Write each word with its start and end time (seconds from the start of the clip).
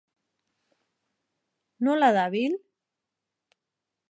Nola 1.89 2.09
dabil? 2.17 2.53